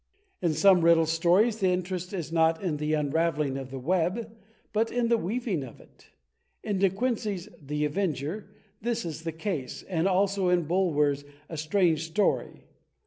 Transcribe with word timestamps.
In 0.41 0.53
some 0.53 0.81
Riddle 0.81 1.05
Stories 1.05 1.59
the 1.59 1.69
interest 1.69 2.11
is 2.11 2.31
not 2.31 2.59
in 2.59 2.77
the 2.77 2.93
unraveling 2.95 3.55
of 3.55 3.69
the 3.69 3.77
web, 3.77 4.35
but 4.73 4.91
in 4.91 5.09
the 5.09 5.17
weaving 5.19 5.63
of 5.63 5.79
it. 5.79 6.07
In 6.63 6.79
De 6.79 6.89
Quincey's 6.89 7.47
"The 7.61 7.85
Avenger" 7.85 8.49
this 8.81 9.05
is 9.05 9.21
the 9.21 9.31
case, 9.31 9.83
and 9.83 10.07
also 10.07 10.49
in 10.49 10.63
Bulwer's 10.63 11.23
"A 11.49 11.55
Strange 11.55 12.05
Story." 12.07 12.63